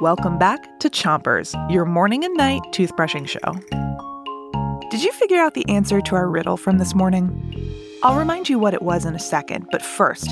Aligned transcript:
Welcome 0.00 0.38
back 0.38 0.78
to 0.80 0.90
Chompers, 0.90 1.54
your 1.70 1.84
morning 1.84 2.24
and 2.24 2.34
night 2.36 2.62
toothbrushing 2.72 3.28
show. 3.28 4.88
Did 4.90 5.02
you 5.02 5.12
figure 5.12 5.38
out 5.38 5.54
the 5.54 5.68
answer 5.68 6.00
to 6.00 6.14
our 6.14 6.28
riddle 6.28 6.56
from 6.56 6.78
this 6.78 6.94
morning? 6.94 7.30
I'll 8.02 8.18
remind 8.18 8.48
you 8.48 8.58
what 8.58 8.74
it 8.74 8.82
was 8.82 9.04
in 9.04 9.14
a 9.14 9.18
second, 9.18 9.66
but 9.70 9.82
first, 9.82 10.28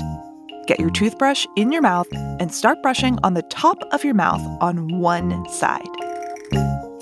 get 0.67 0.79
your 0.79 0.91
toothbrush 0.91 1.45
in 1.55 1.71
your 1.71 1.81
mouth 1.81 2.07
and 2.13 2.53
start 2.53 2.81
brushing 2.83 3.17
on 3.23 3.33
the 3.33 3.41
top 3.43 3.81
of 3.91 4.03
your 4.03 4.13
mouth 4.13 4.41
on 4.61 4.99
one 4.99 5.47
side. 5.49 5.87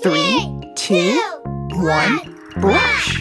Three, 0.02 0.72
two, 0.76 1.20
one, 1.72 2.38
brush. 2.56 3.18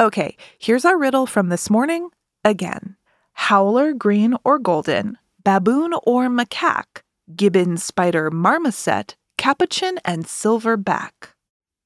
Okay, 0.00 0.36
here's 0.58 0.84
our 0.84 0.98
riddle 0.98 1.26
from 1.26 1.48
this 1.48 1.70
morning 1.70 2.10
again. 2.44 2.96
Howler, 3.34 3.92
green 3.92 4.34
or 4.44 4.58
golden, 4.58 5.18
baboon 5.44 5.92
or 6.04 6.28
macaque, 6.28 7.02
gibbon, 7.36 7.76
spider, 7.76 8.30
marmoset, 8.30 9.16
capuchin, 9.36 9.98
and 10.04 10.24
silverback. 10.24 11.34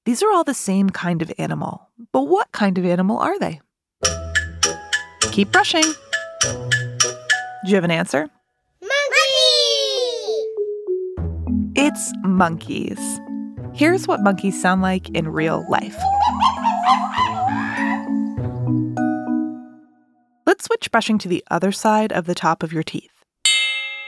These 0.05 0.23
are 0.23 0.30
all 0.30 0.45
the 0.45 0.55
same 0.55 0.91
kind 0.91 1.20
of 1.20 1.33
animal, 1.39 1.91
but 2.12 2.23
what 2.23 2.53
kind 2.53 2.79
of 2.79 2.87
animal 2.87 3.19
are 3.19 3.39
they? 3.39 3.61
Keep 5.33 5.53
brushing. 5.53 5.84
Do 6.42 7.67
you 7.67 7.75
have 7.75 7.84
an 7.84 7.91
answer? 7.91 8.28
Monkey! 8.80 8.98
It's 11.75 12.12
monkeys. 12.23 13.20
Here's 13.75 14.09
what 14.09 14.20
monkeys 14.20 14.61
sound 14.61 14.83
like 14.83 15.11
in 15.11 15.28
real 15.28 15.67
life. 15.69 15.97
Let's 20.59 20.67
switch 20.67 20.91
brushing 20.91 21.19
to 21.19 21.29
the 21.29 21.45
other 21.53 21.71
side 21.71 22.12
of 22.12 22.25
the 22.25 22.35
top 22.35 22.65
of 22.65 22.73
your 22.73 22.83
teeth. 22.83 23.23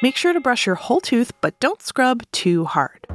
Make 0.03 0.17
sure 0.17 0.33
to 0.33 0.41
brush 0.41 0.67
your 0.67 0.75
whole 0.75 1.01
tooth, 1.01 1.31
but 1.41 1.61
don't 1.61 1.81
scrub 1.81 2.25
too 2.33 2.65
hard. 2.65 3.07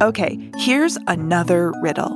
Okay, 0.00 0.52
here's 0.56 0.96
another 1.08 1.72
riddle. 1.82 2.14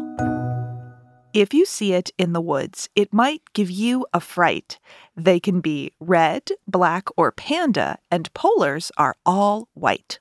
If 1.35 1.53
you 1.53 1.67
see 1.67 1.95
it 1.95 2.13
in 2.17 2.33
the 2.33 2.41
woods, 2.41 2.89
it 2.95 3.13
might 3.13 3.43
give 3.55 3.73
you 3.73 4.07
a 4.15 4.21
fright. 4.21 4.79
They 5.17 5.41
can 5.41 5.61
be 5.61 5.91
red, 5.99 6.53
black, 6.69 7.09
or 7.17 7.33
panda, 7.33 7.99
and 8.09 8.33
polars 8.35 8.93
are 8.99 9.17
all 9.27 9.69
white. 9.75 10.21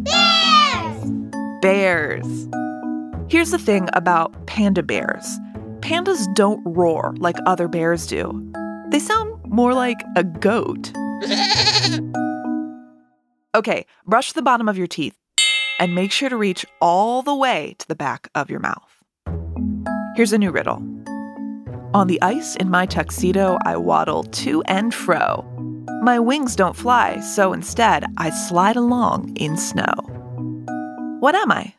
Bears! 0.00 1.10
Bears. 1.60 2.48
Here's 3.28 3.50
the 3.50 3.58
thing 3.58 3.90
about 3.92 4.46
panda 4.46 4.82
bears 4.82 5.38
pandas 5.84 6.32
don't 6.34 6.62
roar 6.64 7.14
like 7.18 7.36
other 7.46 7.68
bears 7.68 8.06
do, 8.06 8.52
they 8.88 8.98
sound 8.98 9.32
more 9.44 9.74
like 9.74 10.00
a 10.16 10.24
goat. 10.24 10.92
Okay, 13.56 13.86
brush 14.04 14.32
the 14.32 14.42
bottom 14.42 14.68
of 14.68 14.76
your 14.76 14.88
teeth 14.88 15.16
and 15.78 15.94
make 15.94 16.10
sure 16.10 16.28
to 16.28 16.36
reach 16.36 16.66
all 16.80 17.22
the 17.22 17.34
way 17.34 17.76
to 17.78 17.86
the 17.86 17.94
back 17.94 18.28
of 18.34 18.50
your 18.50 18.58
mouth. 18.58 19.00
Here's 20.16 20.32
a 20.32 20.38
new 20.38 20.50
riddle. 20.50 20.82
On 21.94 22.08
the 22.08 22.20
ice 22.20 22.56
in 22.56 22.68
my 22.68 22.84
tuxedo, 22.84 23.56
I 23.64 23.76
waddle 23.76 24.24
to 24.24 24.62
and 24.64 24.92
fro. 24.92 25.44
My 26.02 26.18
wings 26.18 26.56
don't 26.56 26.74
fly, 26.74 27.20
so 27.20 27.52
instead 27.52 28.04
I 28.16 28.30
slide 28.30 28.74
along 28.74 29.36
in 29.36 29.56
snow. 29.56 29.94
What 31.20 31.36
am 31.36 31.52
I? 31.52 31.74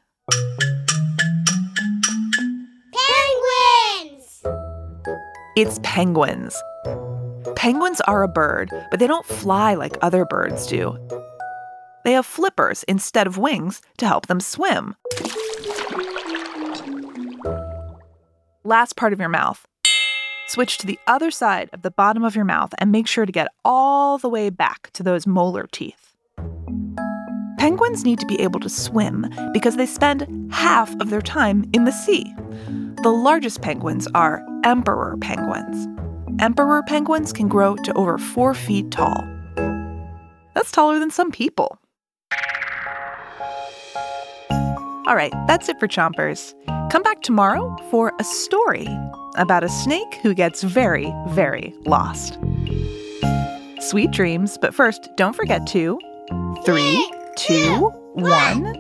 It's 5.55 5.79
penguins. 5.83 6.61
Penguins 7.55 8.01
are 8.01 8.23
a 8.23 8.27
bird, 8.27 8.69
but 8.91 8.99
they 8.99 9.07
don't 9.07 9.25
fly 9.25 9.73
like 9.73 9.97
other 10.01 10.25
birds 10.25 10.67
do. 10.67 10.97
They 12.03 12.11
have 12.11 12.25
flippers 12.25 12.83
instead 12.83 13.25
of 13.25 13.37
wings 13.37 13.81
to 13.99 14.05
help 14.05 14.27
them 14.27 14.41
swim. 14.41 14.95
Last 18.65 18.97
part 18.97 19.13
of 19.13 19.19
your 19.21 19.29
mouth. 19.29 19.65
Switch 20.47 20.77
to 20.79 20.85
the 20.85 20.99
other 21.07 21.31
side 21.31 21.69
of 21.71 21.83
the 21.83 21.91
bottom 21.91 22.25
of 22.25 22.35
your 22.35 22.43
mouth 22.43 22.73
and 22.77 22.91
make 22.91 23.07
sure 23.07 23.25
to 23.25 23.31
get 23.31 23.47
all 23.63 24.17
the 24.17 24.27
way 24.27 24.49
back 24.49 24.89
to 24.91 25.03
those 25.03 25.25
molar 25.25 25.67
teeth. 25.71 26.14
Penguins 27.65 28.05
need 28.05 28.19
to 28.19 28.27
be 28.27 28.39
able 28.41 28.59
to 28.59 28.69
swim 28.69 29.25
because 29.51 29.75
they 29.75 29.87
spend 29.87 30.53
half 30.53 30.95
of 31.01 31.09
their 31.09 31.19
time 31.19 31.67
in 31.73 31.85
the 31.85 31.91
sea. 31.91 32.31
The 33.01 33.09
largest 33.09 33.63
penguins 33.63 34.07
are 34.13 34.45
emperor 34.63 35.17
penguins. 35.19 35.87
Emperor 36.39 36.83
penguins 36.83 37.33
can 37.33 37.47
grow 37.47 37.75
to 37.77 37.93
over 37.97 38.19
four 38.19 38.53
feet 38.53 38.91
tall. 38.91 39.27
That's 40.53 40.71
taller 40.71 40.99
than 40.99 41.09
some 41.09 41.31
people. 41.31 41.79
All 45.07 45.15
right, 45.15 45.33
that's 45.47 45.67
it 45.67 45.79
for 45.79 45.87
Chompers. 45.87 46.53
Come 46.91 47.01
back 47.01 47.23
tomorrow 47.23 47.75
for 47.89 48.13
a 48.19 48.23
story 48.23 48.87
about 49.37 49.63
a 49.63 49.69
snake 49.69 50.19
who 50.21 50.35
gets 50.35 50.61
very, 50.61 51.11
very 51.29 51.73
lost. 51.87 52.37
Sweet 53.79 54.11
dreams, 54.11 54.59
but 54.61 54.75
first, 54.75 55.09
don't 55.15 55.35
forget 55.35 55.65
to 55.65 55.99
three, 56.63 57.11
two, 57.35 57.91
one, 58.13 58.73